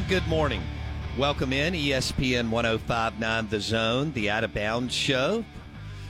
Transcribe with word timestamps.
And 0.00 0.08
good 0.08 0.26
morning. 0.28 0.62
Welcome 1.18 1.52
in 1.52 1.74
ESPN 1.74 2.48
1059 2.48 3.48
The 3.48 3.60
Zone, 3.60 4.12
the 4.12 4.30
Out 4.30 4.44
of 4.44 4.54
Bounds 4.54 4.94
Show. 4.94 5.44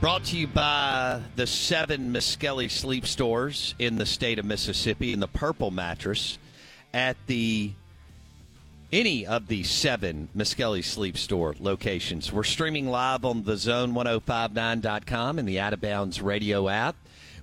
Brought 0.00 0.22
to 0.26 0.36
you 0.36 0.46
by 0.46 1.20
the 1.34 1.48
seven 1.48 2.12
Miskelly 2.12 2.70
sleep 2.70 3.04
stores 3.04 3.74
in 3.80 3.96
the 3.96 4.06
state 4.06 4.38
of 4.38 4.44
Mississippi 4.44 5.12
and 5.12 5.20
the 5.20 5.26
Purple 5.26 5.72
Mattress 5.72 6.38
at 6.94 7.16
the 7.26 7.72
any 8.92 9.26
of 9.26 9.48
the 9.48 9.64
seven 9.64 10.28
Miskelly 10.36 10.84
Sleep 10.84 11.18
Store 11.18 11.56
locations. 11.58 12.32
We're 12.32 12.44
streaming 12.44 12.88
live 12.88 13.24
on 13.24 13.42
the 13.42 13.54
zone1059.com 13.54 15.40
and 15.40 15.48
the 15.48 15.58
Out 15.58 15.72
of 15.72 15.80
Bounds 15.80 16.22
radio 16.22 16.68
app. 16.68 16.94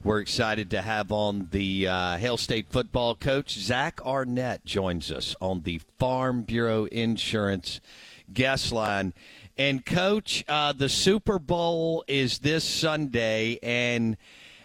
We're 0.02 0.22
excited 0.22 0.72
to 0.72 0.82
have 0.82 1.12
on 1.12 1.50
the 1.52 1.86
uh, 1.86 2.18
Hail 2.18 2.38
State 2.38 2.68
football 2.70 3.16
coach. 3.16 3.60
Zach 3.60 4.00
Arnett 4.06 4.64
joins 4.64 5.12
us 5.12 5.36
on 5.42 5.64
the 5.64 5.82
Farm 5.98 6.44
Bureau 6.44 6.86
Insurance 6.86 7.82
guest 8.32 8.72
line. 8.72 9.14
And, 9.58 9.86
coach, 9.86 10.46
uh, 10.48 10.72
the 10.72 10.88
Super 10.88 11.38
Bowl 11.38 12.06
is 12.08 12.40
this 12.40 12.64
Sunday. 12.64 13.60
And 13.62 14.16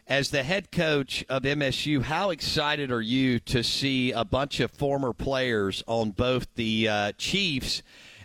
as 0.06 0.30
the 0.30 0.44
head 0.44 0.70
coach 0.70 1.24
of 1.28 1.42
MSU, 1.42 2.02
how 2.02 2.30
excited 2.30 2.92
are 2.92 3.02
you 3.02 3.40
to 3.40 3.64
see 3.64 4.12
a 4.12 4.24
bunch 4.24 4.60
of 4.60 4.70
former 4.70 5.12
players 5.12 5.82
on 5.88 6.12
both 6.12 6.46
the 6.54 6.88
uh, 6.88 7.12
Chiefs 7.18 7.82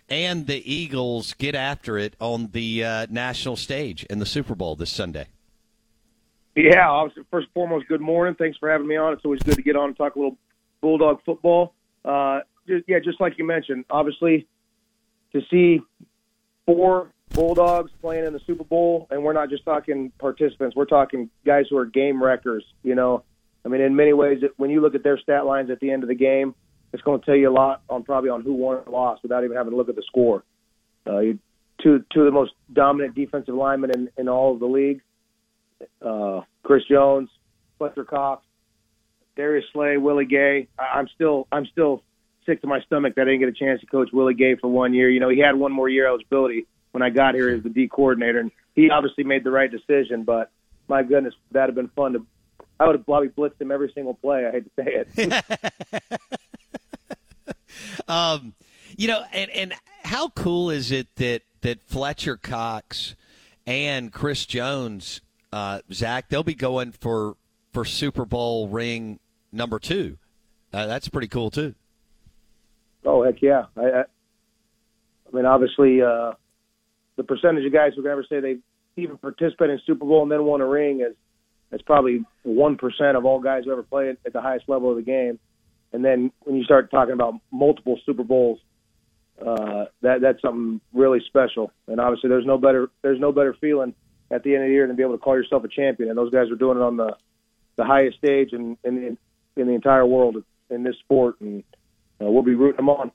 and 0.09 0.45
the 0.45 0.71
Eagles 0.71 1.33
get 1.33 1.55
after 1.55 1.97
it 1.97 2.15
on 2.21 2.49
the 2.51 2.85
uh, 2.85 3.07
national 3.09 3.55
stage 3.55 4.03
in 4.03 4.19
the 4.19 4.27
Super 4.27 4.53
Bowl 4.53 4.75
this 4.75 4.91
Sunday? 4.91 5.25
Yeah, 6.59 6.89
obviously, 6.89 7.23
first 7.31 7.45
and 7.45 7.53
foremost, 7.53 7.87
good 7.87 8.01
morning. 8.01 8.35
Thanks 8.37 8.57
for 8.57 8.69
having 8.69 8.85
me 8.85 8.97
on. 8.97 9.13
It's 9.13 9.23
always 9.23 9.41
good 9.43 9.55
to 9.55 9.61
get 9.61 9.77
on 9.77 9.89
and 9.89 9.97
talk 9.97 10.15
a 10.15 10.19
little 10.19 10.37
Bulldog 10.81 11.21
football. 11.25 11.73
Uh, 12.03 12.39
yeah, 12.67 12.99
just 13.01 13.21
like 13.21 13.37
you 13.37 13.45
mentioned, 13.45 13.85
obviously, 13.89 14.45
to 15.31 15.39
see 15.49 15.79
four 16.65 17.11
Bulldogs 17.29 17.91
playing 18.01 18.25
in 18.25 18.33
the 18.33 18.41
Super 18.45 18.65
Bowl, 18.65 19.07
and 19.09 19.23
we're 19.23 19.31
not 19.31 19.49
just 19.49 19.63
talking 19.63 20.11
participants, 20.19 20.75
we're 20.75 20.83
talking 20.83 21.29
guys 21.45 21.63
who 21.69 21.77
are 21.77 21.85
game 21.85 22.21
wreckers. 22.21 22.65
You 22.83 22.95
know, 22.95 23.23
I 23.65 23.69
mean, 23.69 23.79
in 23.79 23.95
many 23.95 24.11
ways, 24.11 24.43
when 24.57 24.69
you 24.69 24.81
look 24.81 24.95
at 24.95 25.03
their 25.03 25.17
stat 25.17 25.45
lines 25.45 25.69
at 25.69 25.79
the 25.79 25.89
end 25.89 26.03
of 26.03 26.09
the 26.09 26.15
game, 26.15 26.55
it's 26.91 27.03
going 27.03 27.21
to 27.21 27.25
tell 27.25 27.35
you 27.35 27.49
a 27.49 27.53
lot 27.53 27.83
on 27.89 28.03
probably 28.03 28.31
on 28.31 28.41
who 28.41 28.53
won 28.53 28.81
or 28.85 28.91
lost 28.91 29.23
without 29.23 29.45
even 29.45 29.55
having 29.55 29.71
to 29.71 29.77
look 29.77 29.87
at 29.87 29.95
the 29.95 30.03
score. 30.05 30.43
Uh, 31.07 31.19
you, 31.19 31.39
two 31.81 32.03
two 32.11 32.19
of 32.19 32.25
the 32.25 32.31
most 32.31 32.51
dominant 32.73 33.15
defensive 33.15 33.55
linemen 33.55 33.91
in, 33.91 34.09
in 34.17 34.27
all 34.27 34.53
of 34.53 34.59
the 34.59 34.65
league 34.65 35.01
uh, 36.01 36.41
Chris 36.69 36.83
Jones, 36.87 37.29
Fletcher 37.79 38.03
Cox, 38.03 38.45
Darius 39.35 39.65
Slay, 39.73 39.97
Willie 39.97 40.25
Gay. 40.25 40.67
I, 40.77 40.99
I'm 40.99 41.07
still 41.15 41.47
I'm 41.51 41.65
still 41.65 42.03
sick 42.45 42.61
to 42.61 42.67
my 42.67 42.79
stomach 42.81 43.15
that 43.15 43.23
I 43.23 43.25
didn't 43.25 43.39
get 43.39 43.49
a 43.49 43.53
chance 43.53 43.81
to 43.81 43.87
coach 43.87 44.09
Willie 44.13 44.35
Gay 44.35 44.53
for 44.53 44.67
one 44.67 44.93
year. 44.93 45.09
You 45.09 45.19
know, 45.19 45.29
he 45.29 45.39
had 45.39 45.55
one 45.55 45.71
more 45.71 45.89
year 45.89 46.05
eligibility 46.05 46.67
when 46.91 47.01
I 47.01 47.09
got 47.09 47.33
here 47.33 47.49
as 47.49 47.63
the 47.63 47.69
D 47.69 47.87
coordinator, 47.87 48.37
and 48.37 48.51
he 48.75 48.91
obviously 48.91 49.23
made 49.23 49.43
the 49.43 49.49
right 49.49 49.71
decision. 49.71 50.21
But 50.21 50.51
my 50.87 51.01
goodness, 51.01 51.33
that'd 51.49 51.69
have 51.69 51.75
been 51.75 51.87
fun 51.95 52.13
to. 52.13 52.23
I 52.79 52.85
would 52.85 52.97
have 52.97 53.05
probably 53.05 53.29
blitzed 53.29 53.59
him 53.59 53.71
every 53.71 53.91
single 53.95 54.13
play. 54.13 54.45
I 54.45 54.51
hate 54.51 54.65
to 54.65 54.83
say 54.83 55.05
it. 55.17 56.21
um, 58.07 58.53
you 58.95 59.07
know, 59.07 59.23
and 59.33 59.49
and 59.49 59.73
how 60.03 60.29
cool 60.29 60.69
is 60.69 60.91
it 60.91 61.07
that 61.15 61.41
that 61.61 61.81
Fletcher 61.81 62.37
Cox 62.37 63.15
and 63.65 64.11
Chris 64.11 64.45
Jones 64.45 65.21
uh, 65.51 65.79
Zach, 65.91 66.29
they'll 66.29 66.43
be 66.43 66.55
going 66.55 66.91
for 66.91 67.35
for 67.73 67.85
Super 67.85 68.25
Bowl 68.25 68.67
ring 68.67 69.19
number 69.51 69.79
two. 69.79 70.17
Uh, 70.73 70.85
that's 70.85 71.07
pretty 71.09 71.27
cool 71.27 71.49
too. 71.49 71.75
Oh 73.05 73.23
heck 73.23 73.41
yeah! 73.41 73.65
I, 73.75 73.81
I, 73.81 73.99
I 74.01 75.35
mean, 75.35 75.45
obviously, 75.45 76.01
uh, 76.01 76.33
the 77.15 77.23
percentage 77.23 77.65
of 77.65 77.73
guys 77.73 77.93
who 77.95 78.01
can 78.01 78.11
ever 78.11 78.25
say 78.29 78.39
they 78.39 78.57
even 78.97 79.17
participate 79.17 79.69
in 79.69 79.79
Super 79.85 80.05
Bowl 80.05 80.23
and 80.23 80.31
then 80.31 80.43
won 80.43 80.61
a 80.61 80.67
ring 80.67 81.01
is 81.01 81.15
is 81.71 81.81
probably 81.83 82.23
one 82.43 82.77
percent 82.77 83.17
of 83.17 83.25
all 83.25 83.39
guys 83.39 83.63
who 83.65 83.71
ever 83.71 83.83
played 83.83 84.17
at 84.25 84.33
the 84.33 84.41
highest 84.41 84.67
level 84.67 84.89
of 84.89 84.97
the 84.97 85.03
game. 85.03 85.39
And 85.91 86.05
then 86.05 86.31
when 86.41 86.55
you 86.55 86.63
start 86.63 86.91
talking 86.91 87.13
about 87.13 87.35
multiple 87.51 87.99
Super 88.05 88.23
Bowls, 88.23 88.59
uh, 89.43 89.85
that 90.01 90.21
that's 90.21 90.41
something 90.41 90.81
really 90.93 91.19
special. 91.25 91.71
And 91.87 91.99
obviously, 91.99 92.29
there's 92.29 92.45
no 92.45 92.57
better 92.57 92.89
there's 93.01 93.19
no 93.19 93.31
better 93.31 93.55
feeling 93.59 93.95
at 94.31 94.43
the 94.43 94.53
end 94.55 94.63
of 94.63 94.69
the 94.69 94.73
year 94.73 94.85
and 94.85 94.95
be 94.95 95.03
able 95.03 95.17
to 95.17 95.23
call 95.23 95.35
yourself 95.35 95.63
a 95.63 95.67
champion. 95.67 96.09
And 96.09 96.17
those 96.17 96.31
guys 96.31 96.51
are 96.51 96.55
doing 96.55 96.77
it 96.77 96.83
on 96.83 96.97
the 96.97 97.15
the 97.75 97.85
highest 97.85 98.17
stage 98.17 98.51
in 98.53 98.77
in 98.83 98.95
the, 98.95 99.61
in 99.61 99.67
the 99.67 99.73
entire 99.73 100.05
world 100.05 100.43
in 100.69 100.83
this 100.83 100.97
sport, 100.99 101.39
and 101.41 101.63
uh, 102.21 102.25
we'll 102.25 102.43
be 102.43 102.55
rooting 102.55 102.77
them 102.77 102.89
on. 102.89 103.11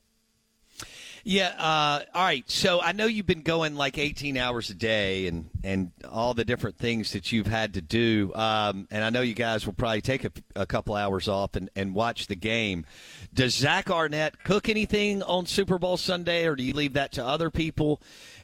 Yeah. 1.27 1.55
Uh, 1.57 2.01
all 2.13 2.23
right. 2.23 2.49
So 2.49 2.79
I 2.79 2.91
know 2.91 3.07
you've 3.07 3.25
been 3.25 3.41
going 3.41 3.75
like 3.75 3.97
18 3.97 4.37
hours 4.37 4.69
a 4.69 4.75
day 4.75 5.25
and, 5.25 5.49
and 5.63 5.91
all 6.07 6.33
the 6.35 6.45
different 6.45 6.77
things 6.77 7.13
that 7.13 7.31
you've 7.31 7.47
had 7.47 7.73
to 7.73 7.81
do. 7.81 8.31
Um, 8.35 8.87
and 8.91 9.03
I 9.03 9.09
know 9.09 9.21
you 9.21 9.33
guys 9.33 9.65
will 9.65 9.73
probably 9.73 10.01
take 10.01 10.23
a, 10.23 10.31
a, 10.55 10.65
couple 10.67 10.93
hours 10.93 11.27
off 11.27 11.55
and, 11.55 11.69
and 11.75 11.95
watch 11.95 12.27
the 12.27 12.35
game. 12.35 12.85
Does 13.33 13.55
Zach 13.55 13.89
Arnett 13.89 14.43
cook 14.43 14.69
anything 14.69 15.23
on 15.23 15.47
Super 15.47 15.79
Bowl 15.79 15.97
Sunday, 15.97 16.45
or 16.45 16.55
do 16.55 16.63
you 16.63 16.73
leave 16.73 16.93
that 16.93 17.11
to 17.13 17.25
other 17.25 17.49
people? 17.49 17.99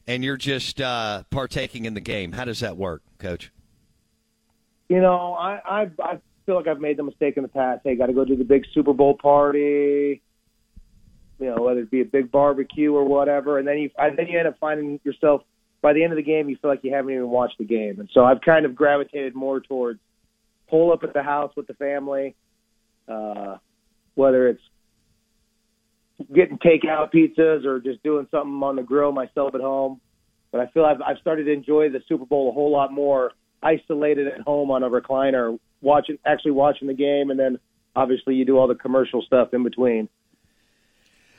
and 0.07 0.23
you're 0.23 0.37
just 0.37 0.81
uh, 0.81 1.23
partaking 1.29 1.85
in 1.85 1.93
the 1.93 2.01
game. 2.01 2.31
How 2.31 2.45
does 2.45 2.59
that 2.61 2.77
work, 2.77 3.01
Coach? 3.19 3.51
You 4.89 4.99
know, 4.99 5.33
I, 5.33 5.61
I 5.65 5.81
I 6.03 6.19
feel 6.45 6.55
like 6.55 6.67
I've 6.67 6.81
made 6.81 6.97
the 6.97 7.03
mistake 7.03 7.37
in 7.37 7.43
the 7.43 7.49
past. 7.49 7.81
Hey, 7.83 7.95
got 7.95 8.07
to 8.07 8.13
go 8.13 8.25
to 8.25 8.35
the 8.35 8.43
big 8.43 8.65
Super 8.73 8.93
Bowl 8.93 9.15
party. 9.15 10.21
You 11.41 11.47
know, 11.47 11.63
whether 11.63 11.79
it 11.79 11.89
be 11.89 12.01
a 12.01 12.05
big 12.05 12.31
barbecue 12.31 12.93
or 12.93 13.03
whatever, 13.03 13.57
and 13.57 13.67
then 13.67 13.79
you 13.79 13.89
and 13.97 14.17
then 14.17 14.27
you 14.27 14.37
end 14.37 14.47
up 14.47 14.59
finding 14.59 14.99
yourself 15.03 15.41
by 15.81 15.93
the 15.93 16.03
end 16.03 16.13
of 16.13 16.17
the 16.17 16.23
game, 16.23 16.47
you 16.49 16.57
feel 16.61 16.69
like 16.69 16.83
you 16.83 16.93
haven't 16.93 17.11
even 17.11 17.29
watched 17.29 17.57
the 17.57 17.65
game. 17.65 17.99
And 17.99 18.07
so 18.13 18.23
I've 18.23 18.41
kind 18.41 18.65
of 18.65 18.75
gravitated 18.75 19.33
more 19.33 19.59
towards 19.59 19.99
pull 20.69 20.93
up 20.93 21.03
at 21.03 21.13
the 21.13 21.23
house 21.23 21.51
with 21.57 21.65
the 21.65 21.73
family, 21.73 22.35
uh, 23.07 23.57
whether 24.13 24.47
it's 24.47 24.61
getting 26.33 26.59
takeout 26.59 27.11
pizzas 27.11 27.65
or 27.65 27.79
just 27.79 28.03
doing 28.03 28.27
something 28.29 28.61
on 28.61 28.75
the 28.75 28.83
grill 28.83 29.11
myself 29.11 29.55
at 29.55 29.61
home. 29.61 29.99
But 30.51 30.61
I 30.61 30.67
feel 30.67 30.85
I've, 30.85 31.01
I've 31.01 31.17
started 31.17 31.45
to 31.45 31.51
enjoy 31.51 31.89
the 31.89 32.01
Super 32.07 32.25
Bowl 32.25 32.49
a 32.49 32.53
whole 32.53 32.71
lot 32.71 32.93
more 32.93 33.31
isolated 33.63 34.27
at 34.27 34.41
home 34.41 34.69
on 34.69 34.83
a 34.83 34.89
recliner, 34.89 35.57
watching 35.81 36.17
actually 36.25 36.51
watching 36.51 36.87
the 36.87 36.93
game, 36.93 37.31
and 37.31 37.39
then 37.39 37.57
obviously 37.95 38.35
you 38.35 38.45
do 38.45 38.57
all 38.57 38.67
the 38.67 38.75
commercial 38.75 39.21
stuff 39.23 39.53
in 39.53 39.63
between. 39.63 40.07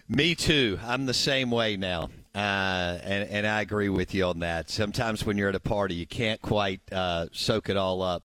Me 0.09 0.35
too. 0.35 0.79
I'm 0.85 1.07
the 1.07 1.15
same 1.15 1.51
way 1.51 1.77
now. 1.77 2.11
Uh, 2.35 2.99
and, 3.03 3.29
and 3.29 3.47
I 3.47 3.61
agree 3.61 3.89
with 3.89 4.15
you 4.15 4.25
on 4.25 4.41
that. 4.41 4.69
Sometimes 4.69 5.25
when 5.25 5.39
you're 5.39 5.49
at 5.49 5.55
a 5.55 5.61
party, 5.61 5.95
you 5.95 6.07
can't 6.07 6.41
quite 6.41 6.81
uh, 6.91 7.27
soak 7.33 7.69
it 7.69 7.77
all 7.77 8.03
up 8.03 8.21